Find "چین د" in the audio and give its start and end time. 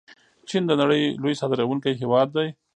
0.49-0.71